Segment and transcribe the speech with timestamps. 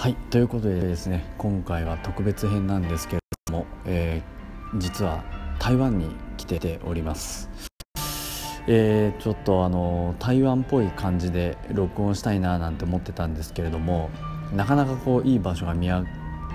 [0.00, 5.22] はいということでですね今回は特別編なんですけれども、えー、実は
[5.58, 6.06] 台湾に
[6.38, 7.50] 来てております。
[8.66, 14.08] えー、ちょっとあの台湾っぽい感じで録音したいななんて思ってたんですけれども
[14.54, 16.06] なかなかこういい場所が見当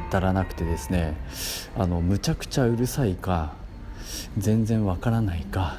[0.09, 1.15] たらなくてですね
[1.77, 3.53] あのむちゃくちゃうるさいか
[4.39, 5.77] 全然わからないか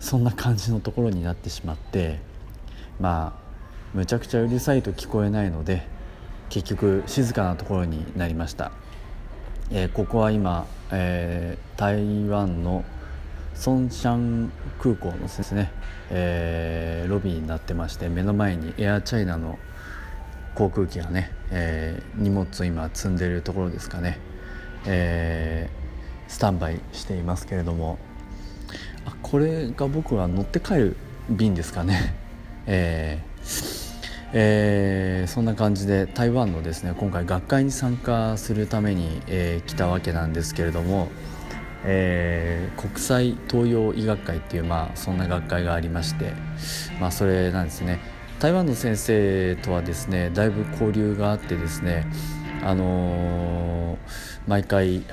[0.00, 2.18] そんな感じのところになってしまって
[2.98, 3.44] まあ
[3.96, 5.93] むちゃくちゃうるさいと聞こえないので
[6.48, 8.72] 結局静かなところになりました、
[9.70, 12.84] えー、ここは今、えー、台湾の
[13.54, 15.72] ソンシャン空港のですね、
[16.10, 19.58] えー、ロビーになってまして目の前にエアチャイナの
[20.54, 24.18] 航空機がね、えー、荷物を今積んでるところですかね、
[24.86, 27.98] えー、スタンバイしていますけれども
[29.04, 30.96] あこれが僕は乗って帰る
[31.28, 32.14] 便ですかね、
[32.66, 33.33] えー
[34.36, 41.08] えー、そんな感じで台湾のですね今回学会に参加するために、えー、来たわけなんですけれども、
[41.84, 46.32] えー、国際東洋医学会っていう、まあ、そんな学会がありまして、
[47.00, 48.00] まあ、それなんですね。
[48.40, 52.04] 台湾の先生とはですねだいぶ交流があってですね
[52.62, 53.96] あの
[54.48, 55.04] 毎回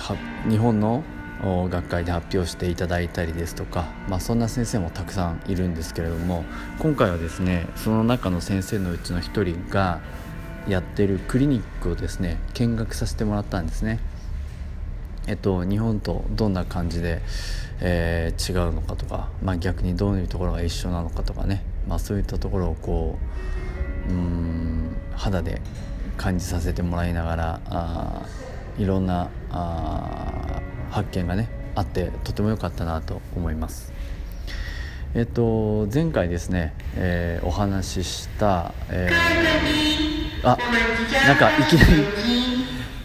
[0.50, 1.04] 日本の
[1.42, 6.44] 学会で発表していただいたりですとか、まあ、そんな先生もたくさんいるんですけれども
[6.80, 10.02] 今回はですねその中の先生のうちの一人が
[10.68, 14.00] やってるクリニックをですね見学させてもらったんですね。
[15.28, 17.22] えっと、日本とどんな感じで、
[17.80, 23.20] えー、違うのかとか、まあ、逆にどういうところが一緒なのかとかね、まあ、そういったところをこ
[24.10, 25.62] ううん肌で
[26.18, 28.26] 感じさせてもらいながらあ
[28.80, 30.41] いろんなあ
[30.92, 33.92] 発見がねあってとても良かったなと思います。
[35.14, 40.58] えっと前回ですね、えー、お話しした、えー、あ
[41.28, 41.86] なんかいきな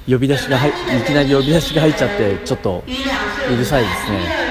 [0.06, 0.72] り呼び出しが入い
[1.04, 4.46] きなり呼び出しが入っちゃってちょっとうるさいですね。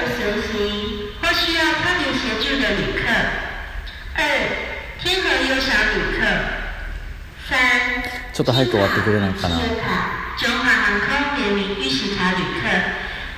[8.36, 9.56] ちょっと早く終わってくれないかな。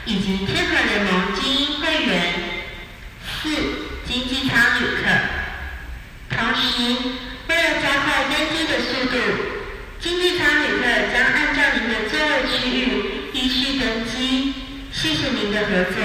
[0.08, 2.10] 以及精英会员
[3.20, 3.50] 四
[4.06, 5.04] 经济舱旅客。
[6.30, 6.66] 同时，
[7.46, 9.14] 为了加快登机的速度，
[10.00, 10.82] 经济舱旅客
[11.12, 12.80] 将按照您的座位区域
[13.34, 14.54] 依序登机。
[14.90, 16.00] 谢谢您的合作。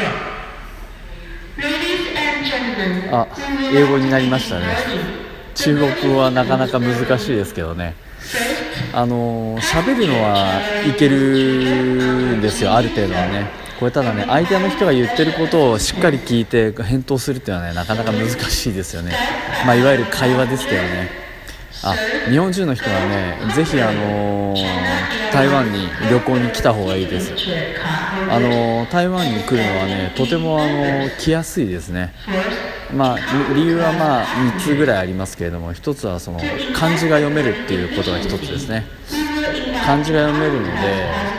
[1.58, 3.26] Ladies and gentlemen，あ、
[3.72, 4.66] 英語になりましたね。
[5.56, 7.96] 中国語はなかなか難しいですけどね。
[8.92, 11.16] あの喋るのはいける
[12.38, 19.12] んですよある程度はねこれただね相手の人が言ってることをしっかり聞いて返答するっていうのはねなかなか難しいですよね、
[19.66, 21.10] まあ、いわゆる会話ですけどね。
[21.84, 21.94] あ
[22.30, 27.34] 日本人の人はねぜひあのー、台湾に旅行に来た方がいいです。
[28.30, 32.14] あのー、台湾に来るのはねとてもあのー、来やすいですね。
[32.96, 33.18] まあ
[33.54, 36.40] 理由はまあ3つぐらいありますけれども1つはその
[36.74, 38.86] 漢字が読めるっていうことが1つですね。
[39.86, 40.72] 漢字が読めるので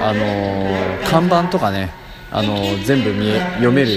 [0.02, 2.03] あの看板とかね
[2.36, 3.90] あの全部見え読める。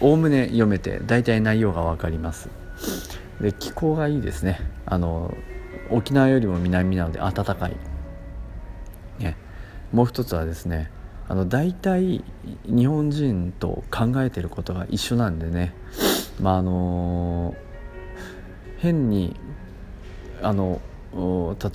[0.00, 2.48] おおむね読めて大体内容が分かります。
[3.40, 4.58] で気候がいいですね。
[4.86, 5.32] あの
[5.88, 7.76] 沖縄よりも南なので暖かい、
[9.20, 9.36] ね、
[9.92, 10.90] もう一つはですね
[11.28, 12.24] あの大体
[12.66, 15.74] 日本人と考えてることが一緒なんでね。
[16.40, 17.54] まああの
[18.78, 19.36] 変に
[20.42, 20.80] あの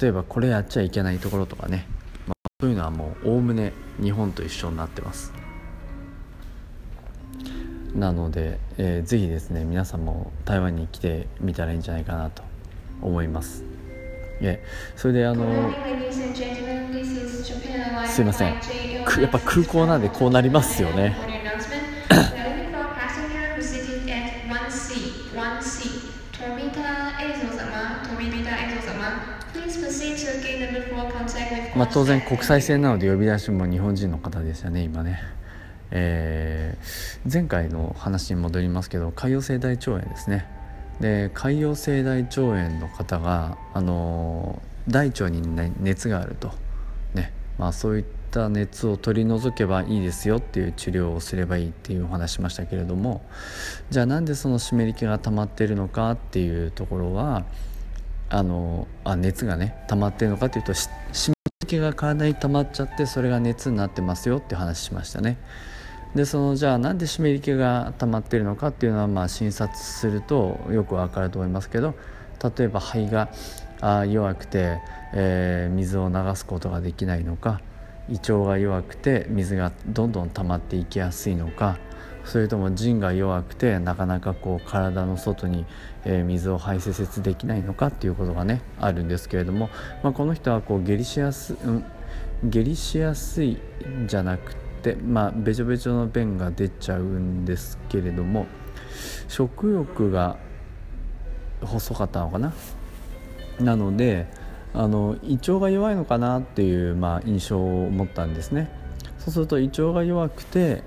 [0.02, 1.88] 例えばこれやっちゃいけないところとかね、
[2.28, 3.72] まあ、そういうのはもうおおむね
[4.02, 5.32] 日本と一緒になってます。
[7.96, 12.44] なので、えー、ぜひですね皆さんも台湾に来てみたらいいんじゃないかなと
[13.02, 13.64] 思います。
[14.42, 14.64] え
[14.96, 15.74] それであの
[18.06, 18.54] すいません。
[18.54, 21.40] やっぱ空港なんでこうなりますよね。
[31.76, 35.22] まあ、当然国際線なので呼び出しも日本人の方でしたね今ね、
[35.92, 40.48] えー、前回の話に戻りますけど潰瘍性大腸炎ですね。
[41.00, 46.52] で潰瘍性大腸炎の方が、あの大腸に、ね、熱があると、
[47.14, 47.32] ね。
[47.58, 53.22] まあ、そういった熱を取り除けばいいですよっていう治療をすればいいっていうお話しましたけれども
[53.90, 57.44] じゃあなんでその湿り気が溜まってるのかっていうところは
[58.30, 60.90] あのあ熱がね溜まってるのかというと湿
[61.32, 65.38] り気が体に溜まっちゃってそれが熱になってますよって話しましたね。
[66.16, 71.94] でそのじゃあなんで湿り気が溜まっているのかっていうのはまあ診察するとよくわかると思いますけど
[72.44, 73.30] 例えば肺が
[73.82, 74.82] あ弱くて、
[75.14, 77.62] えー、水を流すことができないのか
[78.10, 81.78] 胃腸が弱くて水がどんどん溜まっていきやすいのか
[82.26, 85.66] それとも腎が弱くてなかなかこう体の外に、
[86.06, 89.70] えー、水を排泄できないのかっていうことがねあるんですけれども、
[90.04, 91.86] まあ、この人はこう下痢しやす、うん、
[92.44, 94.69] 下痢しやすいんじゃなくて
[95.06, 98.48] まあべちょべちょの便が出ちゃうんですけれども
[99.28, 100.38] 食欲が
[101.62, 102.54] 細かったのかな？
[103.60, 104.28] なので
[104.74, 108.72] あの胃腸が弱いのかなっていう、まあ、印象を持ったんですね
[109.18, 110.84] そうすると胃腸が弱くて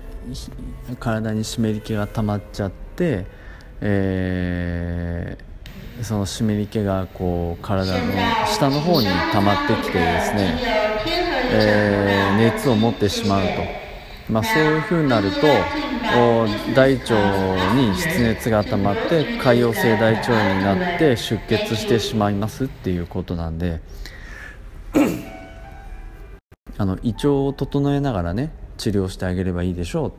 [1.00, 3.26] 体に湿り気が溜まっちゃって、
[3.80, 7.98] えー、その湿り気がこう体の
[8.46, 10.60] 下の方に溜まってきてですね、
[11.52, 13.81] えー、熱を持ってしまうと。
[14.32, 15.46] まあ、そういうふうになると
[16.74, 23.80] 大腸に湿熱が溜まって潰瘍性大腸炎になって出血してしまいますっていうことなんで
[26.78, 30.12] あの胃腸を整えながらね治療してあげればいいでしょうっ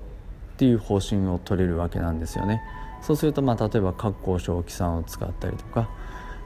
[0.58, 2.62] ていう方針を取れるわけなんですよね。
[3.02, 5.90] そうするとまあ例えば葛根正気酸を使ったりとか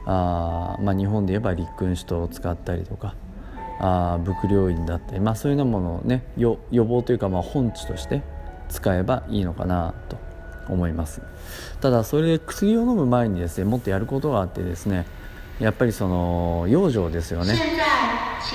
[0.06, 3.14] あ、まあ、日本で言えば立君子糖を使ったりとか
[3.80, 8.22] あ伏量院だったり、まあ、そういうようなものをね予防というかまあ本地として
[8.68, 10.18] 使えばいいのかなと
[10.68, 11.22] 思います。
[11.80, 15.06] ただそれで薬を飲む前にですねもっとやることがあってですね
[15.60, 17.54] やっぱりその養生ですよね。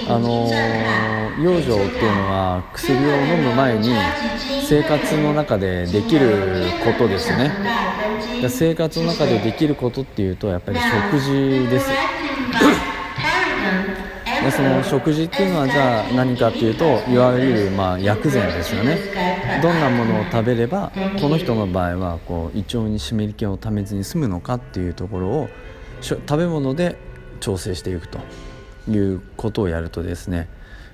[0.08, 0.50] あの
[1.42, 3.90] 養生っていうのは薬を飲む前に
[4.68, 7.52] 生活の中でできることですね。
[8.50, 10.80] 生活の中でできることっていうとやっぱり
[11.12, 11.90] 食事です。
[14.44, 18.98] でその食事っていうのはじゃあ何かっていうといわゆるまあ薬膳ですよね。
[19.62, 20.92] どんなものを食べれば
[21.22, 25.50] この人の場合はこう胃腸に湿り気をためずに済むのかっていうところを
[26.02, 26.98] 食べ物で
[27.40, 28.20] 調整していくと
[28.90, 30.50] いうことをやるとですね、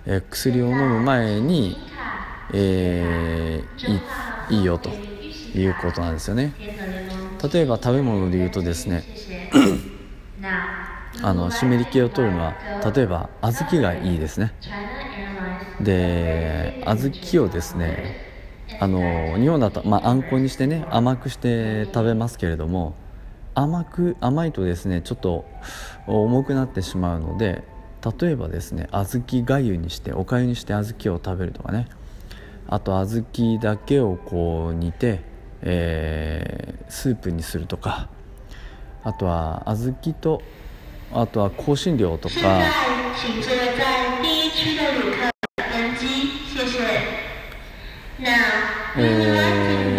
[0.06, 1.78] えー、薬を飲む前に、
[2.54, 6.54] えー、いいいよということなんですよね。
[7.52, 9.04] 例えば食べ物で言うとですね
[11.22, 12.54] あの湿り気を取るのは
[12.96, 14.54] 例えば小豆がいいですね。
[15.82, 18.28] で小豆をですね
[18.80, 22.96] あの日本だと、まあ、あんこにしてね甘くして食べますけれども
[23.56, 25.46] 甘く甘いとですねちょっと
[26.08, 27.64] 重くなってしまうので
[28.20, 31.88] 例えばですね小豆がゆにしておかゆにして小豆を食べるとかね。
[32.72, 35.22] あと小豆だけをこう煮て、
[35.64, 38.10] えー、スープにするとか。
[39.04, 40.42] あとは小豆と
[41.12, 42.36] あとは香辛料とか。
[48.98, 49.98] え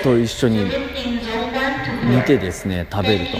[0.00, 3.38] ー、と一緒に煮てですね食べると、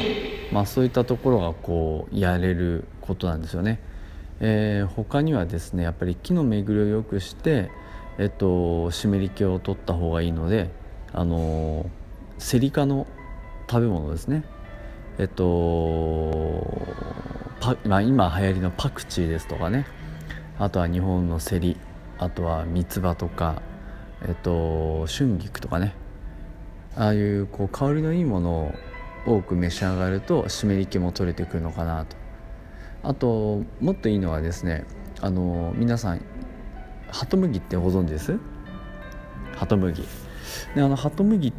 [0.53, 3.81] まあ、そういったところがこうやれることなんですよね。
[4.41, 7.71] えー、他にはですねやっぱり木の巡りを良くして、
[8.19, 10.71] えっと、湿り気を取った方がいいので
[11.13, 11.91] あの
[12.39, 13.09] セリ科の
[13.69, 14.45] 食べ物ですね。
[15.19, 15.45] えっと
[17.69, 19.87] パ、まあ、今流行りのパクチーですとかね。
[20.59, 21.77] あとは日本のセリ
[22.19, 23.61] あとは三つ葉とか、
[24.27, 25.95] えっと、春菊とかね。
[26.97, 28.75] ああいうこう香りのいいものを
[29.27, 32.17] 多く召し上がると湿り気も取れてくるのかなと。
[33.03, 34.87] あともっといいのはですね
[35.21, 36.23] あの皆さん
[37.11, 38.39] ハトムギってご存知です？
[39.57, 40.03] ハトムギ
[40.75, 41.53] であのハトムギっ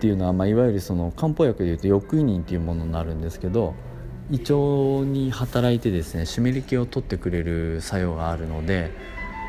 [0.00, 3.74] ていうのは、まあ、いわゆるその漢方薬でいうと抑胃っていうものになるんですけど
[4.30, 8.90] 胃腸に働いてですね湿り気を取ってくれる作用があるので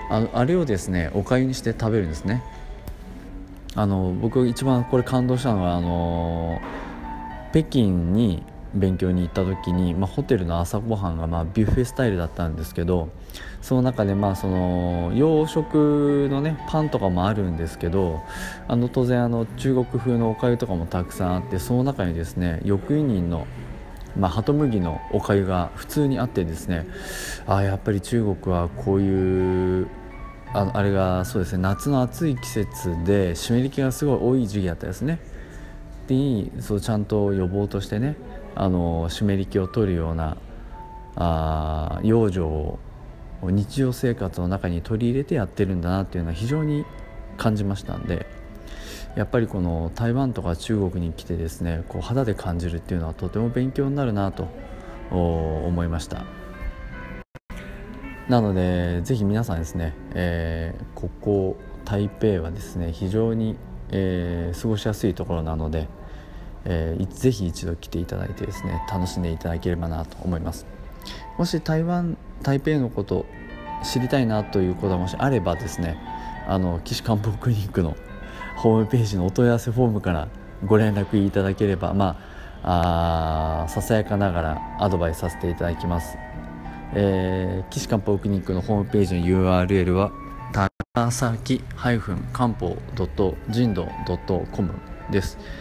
[0.10, 2.44] ああれをですねおかゆにして食べるんですね。
[3.76, 6.60] あの僕一番これ感動したのはあの
[7.52, 8.42] 北京に
[8.74, 13.10] 勉強に行った時に、まあ、ホテルの朝ごはんがまあビュッフェスタイルだったんですけど
[13.62, 18.22] その中でまあその洋食のねパンとかもあるんですけど
[18.68, 23.46] あの当然あの中国風のおかゆとかもたくさんあってその中にですね翌委任の
[24.20, 26.88] まあ、ハトムギのおかゆが普通にあってですね
[27.46, 29.88] あやっぱり中国はこういう
[30.54, 35.20] ああれがそうですね夏の暑い季節で湿り気がすごい多い時期だったですね。
[36.08, 38.16] でそうちゃんと予防としてね
[38.56, 40.38] あの湿り気を取るような
[41.16, 42.80] あ養生を
[43.44, 46.86] 日常生活の中に取り入れてやってるんだなっていうのは非常に
[47.38, 48.26] 感じましたんで
[49.18, 54.48] やっぱりこの台湾とか中国に来てですねこう肌で感じるっていうのはとても勉強になるなと
[55.10, 56.24] 思いました。
[58.30, 63.56] なのでぜひ皆さんですね、えー、ここ台北はですね非常に、
[63.90, 65.88] えー、過ごしやすいところなので、
[66.66, 70.68] えー、ぜひ一度来ていただいてですね楽しんでいただければなと思います。
[71.40, 73.26] もし台湾台北のこと
[73.84, 75.98] 知りたいなということがもしあればですね
[76.48, 77.98] あの岸漢方クリニックの
[78.58, 80.28] ホームページのお問い合わせフォームから
[80.66, 82.18] ご連絡いただければま
[82.64, 86.18] ああささやかながらアドバイスさせていただきます、
[86.94, 90.12] えー、岸漢方クリニックのホームページの URL は
[90.52, 91.62] 高崎
[92.34, 92.76] 漢方
[93.50, 93.88] 人道
[94.52, 94.74] .com
[95.12, 95.38] です。
[95.38, 95.58] takasaki-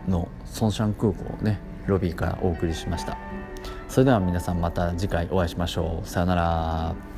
[0.08, 3.20] のソンシャン空港をねロビーからお送りしました。
[3.88, 6.08] それでは皆さんまた次回お会いしましょう。
[6.08, 7.15] さようなら。